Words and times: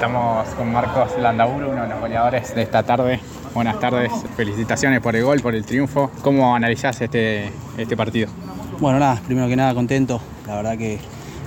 Estamos 0.00 0.48
con 0.54 0.72
Marcos 0.72 1.10
Landaburu, 1.20 1.72
uno 1.72 1.82
de 1.82 1.88
los 1.90 2.00
goleadores 2.00 2.54
de 2.54 2.62
esta 2.62 2.82
tarde. 2.82 3.20
Buenas 3.52 3.78
tardes, 3.80 4.10
felicitaciones 4.34 5.00
por 5.00 5.14
el 5.14 5.24
gol, 5.24 5.40
por 5.40 5.54
el 5.54 5.62
triunfo. 5.66 6.10
¿Cómo 6.22 6.56
analizás 6.56 7.02
este, 7.02 7.50
este 7.76 7.98
partido? 7.98 8.30
Bueno, 8.78 8.98
nada, 8.98 9.20
primero 9.26 9.46
que 9.46 9.56
nada 9.56 9.74
contento. 9.74 10.18
La 10.46 10.56
verdad 10.56 10.78
que, 10.78 10.98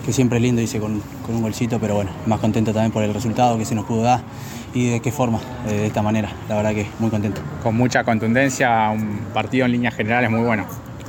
que 0.05 0.13
siempre 0.13 0.38
es 0.38 0.44
lindo, 0.44 0.62
hice 0.62 0.79
con, 0.79 1.02
con, 1.26 1.34
un 1.34 1.42
golcito, 1.42 1.79
pero 1.79 1.96
bueno, 1.96 2.12
más 2.28 2.39
contento 2.39 2.71
también 2.74 2.92
por 2.92 3.02
el 3.02 3.12
resultado 3.12 3.58
que 3.58 3.66
se 3.66 3.74
nos 3.74 3.86
pudo 3.86 4.04
dar 4.04 4.21
y 4.76 4.92
de 4.92 4.99
qué 4.99 5.12
forma, 5.12 5.40
eh, 5.67 5.74
de 5.74 5.88
esta 5.88 6.04
manera. 6.04 6.29
La 6.47 6.56
verdad 6.56 6.76
que 6.76 6.85
muy 6.99 7.10
contento. 7.10 7.42
Con 7.63 7.76
mucha 7.76 8.04
contundencia, 8.04 8.88
un 8.92 9.29
partido 9.33 9.65
en 9.65 9.72
líneas 9.72 9.96
generales 9.96 10.29
muy 10.29 10.42
bueno. 10.42 10.67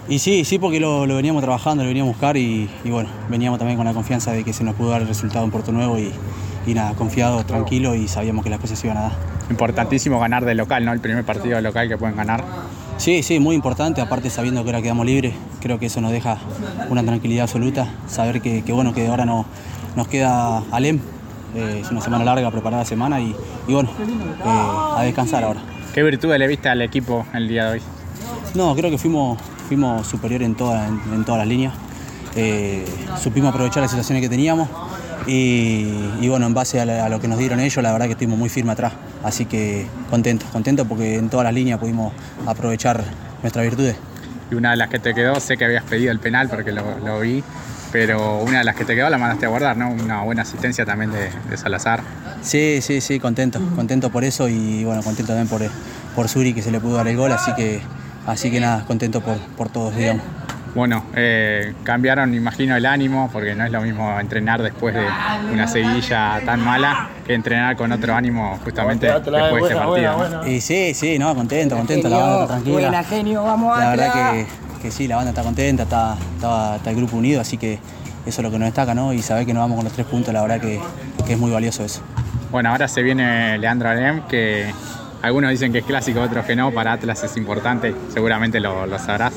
Y 0.09 0.19
sí, 0.19 0.47
sí, 0.47 0.59
porque 0.59 0.81
lo, 0.81 1.05
lo 1.05 1.17
veníamos 1.17 1.43
trabajando, 1.43 1.83
lo 1.83 1.89
veníamos 1.89 2.13
a 2.13 2.15
buscar 2.15 2.37
y, 2.39 2.71
y, 2.85 2.91
bueno, 2.91 3.11
veníamos 3.29 3.59
también 3.59 3.77
con 3.77 3.85
la 3.85 3.93
confianza 3.93 4.33
de 4.33 4.45
que 4.45 4.55
se 4.55 4.65
nos 4.65 4.75
pudo 4.77 4.93
dar 4.93 5.03
el 5.03 5.09
resultado 5.09 5.45
en 5.45 5.51
Puerto 5.51 5.73
Nuevo 5.73 5.99
y, 5.99 6.11
y 6.67 6.75
nada, 6.75 6.95
confiado, 6.95 7.45
tranquilo 7.45 7.95
y 7.95 8.09
sabíamos 8.09 8.45
que 8.45 8.51
las 8.51 8.61
cosas 8.61 8.79
se 8.79 8.87
iban 8.87 8.99
a 8.99 9.03
dar. 9.03 9.13
Importantísimo 9.51 10.19
ganar 10.19 10.45
de 10.45 10.55
local, 10.55 10.85
¿no? 10.85 10.93
El 10.93 11.01
primer 11.01 11.25
partido 11.25 11.57
de 11.57 11.63
local 11.63 11.89
que 11.89 11.99
pueden 11.99 12.17
ganar. 12.17 12.45
Sí, 12.97 13.23
sí, 13.23 13.41
muy 13.41 13.57
importante, 13.57 14.01
aparte 14.01 14.31
sabiendo 14.31 14.63
que 14.63 14.71
ahora 14.71 14.81
quedamos 14.81 15.05
libres, 15.05 15.35
creo 15.61 15.79
que 15.79 15.87
eso 15.87 16.01
nos 16.01 16.13
deja 16.13 16.39
una 16.91 17.03
tranquilidad 17.03 17.43
absoluta, 17.43 17.89
saber 18.07 18.41
que, 18.41 18.63
que 18.63 18.73
bueno, 18.73 18.95
que 18.95 19.09
ahora 19.09 19.27
no, 19.27 19.47
nos 19.97 20.07
queda 20.07 20.63
Alem, 20.71 21.01
eh, 21.57 21.81
es 21.83 21.91
una 21.91 22.01
semana 22.01 22.25
larga, 22.25 22.51
preparada 22.51 22.83
la 22.83 22.87
semana 22.87 23.21
y, 23.21 23.35
y 23.67 23.75
bueno, 23.75 23.91
eh, 23.99 24.97
a 24.97 25.03
descansar 25.03 25.43
ahora. 25.43 25.61
¿Qué 25.93 26.03
virtudes 26.03 26.39
le 26.39 26.47
viste 26.47 26.69
al 26.69 26.83
equipo 26.83 27.27
el 27.35 27.49
día 27.49 27.67
de 27.67 27.73
hoy? 27.73 27.83
No, 28.55 28.75
creo 28.77 28.91
que 28.91 28.99
fuimos, 28.99 29.39
fuimos 29.69 30.07
superiores 30.07 30.47
en, 30.47 30.55
toda, 30.55 30.87
en, 30.87 31.01
en 31.13 31.25
todas 31.25 31.41
las 31.41 31.49
líneas. 31.49 31.75
Eh, 32.37 32.85
supimos 33.23 33.53
aprovechar 33.53 33.83
las 33.83 33.91
situaciones 33.91 34.23
que 34.23 34.29
teníamos 34.29 34.69
y, 35.27 36.11
y 36.21 36.29
bueno, 36.29 36.47
en 36.47 36.55
base 36.55 36.81
a, 36.81 36.85
la, 36.85 37.07
a, 37.07 37.09
lo 37.09 37.21
que 37.21 37.29
nos 37.29 37.39
dieron 37.39 37.61
ellos, 37.61 37.83
la 37.83 37.93
verdad 37.93 38.07
que 38.07 38.13
estuvimos 38.13 38.39
muy 38.39 38.49
firmes 38.49 38.73
atrás. 38.73 38.93
Así 39.23 39.47
que 39.47 39.87
contento, 40.11 40.47
contento 40.53 40.85
porque 40.85 41.17
en 41.17 41.29
todas 41.29 41.45
las 41.45 41.55
líneas 41.55 41.79
pudimos 41.79 42.13
aprovechar 42.47 43.05
nuestras 43.43 43.65
virtudes. 43.65 43.97
Y 44.51 44.55
una 44.55 44.73
de 44.73 44.77
las 44.77 44.89
que 44.89 44.99
te 44.99 45.15
quedó, 45.15 45.39
sé 45.41 45.57
que 45.57 45.65
habías 45.65 45.85
pedido 45.85 46.13
el 46.13 46.19
penal 46.19 46.49
porque 46.49 46.73
lo, 46.73 46.99
lo 46.99 47.21
vi, 47.21 47.43
pero 47.93 48.39
una 48.39 48.59
de 48.59 48.65
las 48.65 48.75
que 48.75 48.85
te 48.85 48.95
quedó 48.95 49.09
la 49.09 49.19
mandaste 49.19 49.47
a 49.47 49.49
guardar, 49.49 49.77
¿no? 49.77 49.91
Una 49.91 50.23
buena 50.23 50.43
asistencia 50.43 50.85
también 50.85 51.13
de, 51.13 51.31
de 51.49 51.57
Salazar. 51.57 52.03
Sí, 52.43 52.81
sí, 52.83 53.01
sí, 53.01 53.19
contento, 53.21 53.61
contento 53.75 54.11
por 54.11 54.25
eso 54.25 54.49
y 54.49 54.85
bueno, 54.85 55.03
contento 55.03 55.33
también 55.33 55.49
por, 55.49 55.63
por 56.15 56.29
Suri 56.29 56.53
que 56.53 56.61
se 56.61 56.71
le 56.71 56.81
pudo 56.81 56.97
dar 56.97 57.09
el 57.09 57.17
gol, 57.17 57.33
así 57.33 57.55
que, 57.55 57.81
así 58.27 58.51
que 58.51 58.61
nada, 58.61 58.85
contento 58.85 59.23
por, 59.23 59.39
por 59.57 59.71
todos, 59.71 59.97
digamos. 59.97 60.23
Bueno, 60.75 61.05
eh, 61.15 61.73
cambiaron, 61.85 62.35
imagino, 62.35 62.75
el 62.75 62.85
ánimo, 62.85 63.31
porque 63.33 63.55
no 63.55 63.65
es 63.65 63.71
lo 63.71 63.81
mismo 63.81 64.19
entrenar 64.19 64.61
después 64.61 64.95
de 64.95 65.07
una 65.53 65.69
seguilla 65.69 66.41
tan 66.45 66.61
mala 66.61 67.11
que 67.25 67.35
entrenar 67.35 67.77
con 67.77 67.93
otro 67.93 68.15
ánimo 68.15 68.59
justamente 68.65 69.07
después 69.07 69.63
de 69.63 69.67
ese 69.67 69.77
partido. 69.77 70.47
Y 70.47 70.61
sí, 70.61 70.93
sí, 70.95 71.19
no, 71.19 71.33
contento, 71.35 71.77
contento, 71.77 72.09
la 72.09 72.19
banda 72.19 72.35
está 72.43 72.55
tranquila. 72.55 72.75
Buena, 72.75 73.05
genio, 73.05 73.45
vamos 73.45 73.79
La 73.79 73.91
verdad 73.91 74.33
que, 74.33 74.47
que, 74.83 74.91
sí, 74.91 75.07
la 75.07 75.17
banda 75.17 75.31
está 75.31 75.43
contenta, 75.43 75.85
está, 75.85 76.17
está, 76.35 76.77
está, 76.77 76.91
el 76.91 76.97
grupo 76.97 77.17
unido, 77.17 77.41
así 77.41 77.57
que 77.57 77.75
eso 78.27 78.41
es 78.41 78.43
lo 78.43 78.51
que 78.51 78.59
nos 78.59 78.67
destaca, 78.67 78.95
¿no? 78.95 79.13
Y 79.13 79.23
saber 79.23 79.47
que 79.47 79.55
nos 79.55 79.61
vamos 79.61 79.77
con 79.77 79.85
los 79.85 79.93
tres 79.93 80.07
puntos, 80.07 80.35
la 80.35 80.43
verdad 80.43 80.61
que, 80.61 80.81
que 81.25 81.35
es 81.35 81.39
muy 81.39 81.53
valioso 81.53 81.85
eso. 81.85 82.03
Bueno, 82.51 82.71
ahora 82.71 82.89
se 82.89 83.03
viene 83.03 83.59
Leandro 83.59 83.91
Alem, 83.91 84.23
que 84.29 84.73
algunos 85.25 85.51
dicen 85.51 85.73
que 85.73 85.79
es 85.79 85.85
clásico, 85.85 86.21
otros 86.21 86.45
que 86.45 86.55
no, 86.55 86.71
para 86.71 86.93
Atlas 86.93 87.25
es 87.25 87.37
importante, 87.39 87.95
seguramente 88.13 88.61
lo, 88.61 88.87
lo 88.87 88.99
sabrás. 88.99 89.33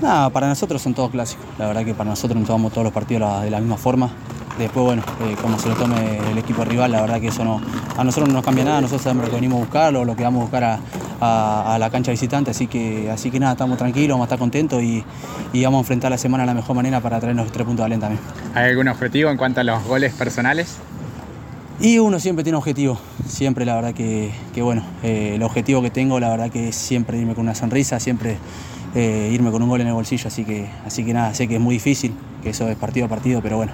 Nada, 0.00 0.30
para 0.30 0.48
nosotros 0.48 0.80
son 0.80 0.94
todos 0.94 1.10
clásicos. 1.10 1.44
La 1.58 1.66
verdad 1.66 1.84
que 1.84 1.94
para 1.94 2.10
nosotros 2.10 2.38
nos 2.38 2.46
tomamos 2.46 2.72
todos 2.72 2.84
los 2.84 2.92
partidos 2.92 3.42
de 3.42 3.50
la 3.50 3.58
misma 3.58 3.76
forma. 3.76 4.10
Después, 4.56 4.84
bueno, 4.84 5.02
eh, 5.22 5.34
como 5.40 5.58
se 5.58 5.68
lo 5.68 5.74
tome 5.74 6.18
el 6.30 6.38
equipo 6.38 6.64
rival, 6.64 6.92
la 6.92 7.00
verdad 7.00 7.20
que 7.20 7.28
eso 7.28 7.44
no, 7.44 7.60
a 7.96 8.04
nosotros 8.04 8.28
no 8.28 8.34
nos 8.34 8.44
cambia 8.44 8.64
nada. 8.64 8.80
Nosotros 8.80 9.02
sabemos 9.02 9.24
lo 9.24 9.30
que 9.30 9.36
venimos 9.36 9.56
a 9.56 9.60
buscar 9.64 9.96
o 9.96 10.04
lo 10.04 10.14
que 10.14 10.22
vamos 10.22 10.40
a 10.40 10.42
buscar 10.42 10.64
a, 10.64 10.78
a, 11.20 11.74
a, 11.74 11.78
la 11.78 11.90
cancha 11.90 12.12
visitante. 12.12 12.52
Así 12.52 12.68
que, 12.68 13.10
así 13.10 13.30
que 13.30 13.40
nada, 13.40 13.52
estamos 13.52 13.78
tranquilos, 13.78 14.14
vamos 14.14 14.24
a 14.24 14.26
estar 14.26 14.38
contentos 14.38 14.80
y, 14.82 15.04
y 15.52 15.64
vamos 15.64 15.78
a 15.78 15.80
enfrentar 15.80 16.10
la 16.10 16.18
semana 16.18 16.44
de 16.44 16.48
la 16.48 16.54
mejor 16.54 16.76
manera 16.76 17.00
para 17.00 17.18
traernos 17.18 17.50
tres 17.50 17.66
puntos 17.66 17.82
de 17.82 17.86
Alén 17.86 18.00
también. 18.00 18.20
¿Hay 18.54 18.70
algún 18.70 18.86
objetivo 18.86 19.30
en 19.30 19.36
cuanto 19.36 19.60
a 19.60 19.64
los 19.64 19.82
goles 19.84 20.12
personales? 20.12 20.78
Y 21.80 21.98
uno 21.98 22.20
siempre 22.20 22.44
tiene 22.44 22.56
objetivo, 22.58 22.98
siempre 23.26 23.64
la 23.64 23.74
verdad 23.74 23.92
que, 23.92 24.30
que 24.54 24.62
bueno, 24.62 24.84
eh, 25.02 25.32
el 25.34 25.42
objetivo 25.42 25.82
que 25.82 25.90
tengo 25.90 26.20
la 26.20 26.28
verdad 26.28 26.50
que 26.50 26.68
es 26.68 26.76
siempre 26.76 27.18
irme 27.18 27.34
con 27.34 27.42
una 27.44 27.56
sonrisa, 27.56 27.98
siempre 27.98 28.36
eh, 28.94 29.30
irme 29.32 29.50
con 29.50 29.62
un 29.62 29.68
gol 29.68 29.80
en 29.80 29.88
el 29.88 29.92
bolsillo, 29.92 30.28
así 30.28 30.44
que, 30.44 30.68
así 30.86 31.04
que 31.04 31.12
nada, 31.12 31.34
sé 31.34 31.48
que 31.48 31.56
es 31.56 31.60
muy 31.60 31.74
difícil, 31.74 32.14
que 32.42 32.50
eso 32.50 32.68
es 32.68 32.76
partido 32.76 33.06
a 33.06 33.08
partido, 33.08 33.40
pero 33.42 33.56
bueno, 33.56 33.72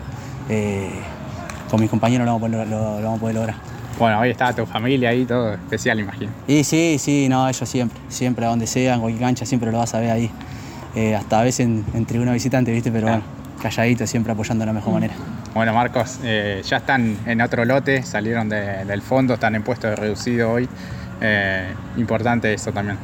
eh, 0.49 0.89
con 1.71 1.81
mis 1.81 1.91
compañeros 1.91 2.25
lo 2.25 2.33
vamos, 2.33 2.49
a 2.49 2.51
poder, 2.51 2.69
lo, 2.69 3.01
lo 3.01 3.05
vamos 3.05 3.19
a 3.19 3.21
poder 3.21 3.35
lograr. 3.37 3.57
Bueno, 3.99 4.21
hoy 4.21 4.31
está 4.31 4.55
tu 4.55 4.65
familia 4.65 5.11
ahí, 5.11 5.27
todo 5.27 5.53
especial, 5.53 6.01
imagino. 6.01 6.31
Y 6.47 6.65
sí, 6.65 6.97
sí, 6.99 7.27
no, 7.29 7.47
ellos 7.47 7.69
siempre, 7.69 7.99
siempre 8.09 8.47
a 8.47 8.49
donde 8.49 8.67
sea, 8.67 8.95
en 8.95 9.01
cualquier 9.01 9.23
cancha, 9.23 9.45
siempre 9.45 9.71
lo 9.71 9.79
vas 9.79 9.93
a 9.95 10.01
ver 10.01 10.11
ahí. 10.13 10.31
Hasta 11.17 11.41
a 11.41 11.43
veces 11.45 11.67
en, 11.67 11.85
en 11.95 12.07
tribuna 12.07 12.33
visitante, 12.33 12.73
¿viste? 12.73 12.91
Pero 12.91 13.07
claro. 13.07 13.23
bueno, 13.23 13.38
calladito, 13.61 14.07
siempre 14.07 14.33
apoyando 14.33 14.63
de 14.63 14.67
la 14.67 14.73
mejor 14.73 14.95
manera. 14.95 15.15
Bueno, 15.55 15.73
Marcos, 15.73 16.19
eh, 16.23 16.63
ya 16.65 16.79
están 16.79 17.17
en 17.27 17.41
otro 17.41 17.65
lote, 17.65 18.03
salieron 18.03 18.49
de, 18.49 18.85
del 18.85 19.03
fondo, 19.03 19.35
están 19.35 19.55
en 19.55 19.63
puesto 19.63 19.89
de 19.89 19.97
reducido 19.97 20.53
hoy. 20.53 20.69
Eh, 21.21 21.67
importante 21.97 22.53
eso 22.53 22.73
también. 22.73 22.99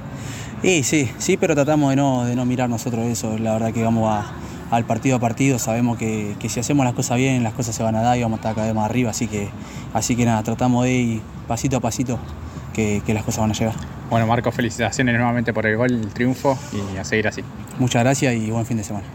Y 0.62 0.82
sí, 0.82 1.10
sí, 1.18 1.36
pero 1.36 1.54
tratamos 1.54 1.90
de 1.90 1.96
no, 1.96 2.24
de 2.24 2.36
no 2.36 2.46
mirar 2.46 2.70
nosotros 2.70 3.04
eso. 3.06 3.38
La 3.38 3.52
verdad 3.52 3.72
que 3.72 3.82
vamos 3.82 4.10
a, 4.10 4.32
al 4.74 4.84
partido 4.84 5.16
a 5.16 5.20
partido, 5.20 5.58
sabemos 5.58 5.98
que, 5.98 6.36
que, 6.38 6.48
si 6.48 6.60
hacemos 6.60 6.84
las 6.86 6.94
cosas 6.94 7.18
bien, 7.18 7.42
las 7.42 7.52
cosas 7.52 7.74
se 7.74 7.82
van 7.82 7.96
a 7.96 8.02
dar 8.02 8.16
y 8.16 8.22
vamos 8.22 8.38
a 8.38 8.40
estar 8.40 8.54
cada 8.54 8.66
vez 8.68 8.74
más 8.74 8.88
arriba. 8.88 9.10
Así 9.10 9.26
que, 9.26 9.48
así 9.92 10.16
que 10.16 10.24
nada, 10.24 10.42
tratamos 10.42 10.84
de 10.84 10.92
ir 10.92 11.22
pasito 11.46 11.76
a 11.76 11.80
pasito 11.80 12.18
que, 12.72 13.02
que 13.04 13.14
las 13.14 13.24
cosas 13.24 13.40
van 13.40 13.50
a 13.50 13.54
llegar. 13.54 13.74
Bueno, 14.10 14.26
Marcos, 14.26 14.54
felicitaciones 14.54 15.14
nuevamente 15.16 15.52
por 15.52 15.66
el 15.66 15.76
gol, 15.76 15.90
el 15.90 16.08
triunfo 16.08 16.58
y 16.72 16.96
a 16.96 17.04
seguir 17.04 17.26
así. 17.26 17.42
Muchas 17.78 18.02
gracias 18.02 18.34
y 18.34 18.50
buen 18.50 18.64
fin 18.64 18.76
de 18.76 18.84
semana. 18.84 19.06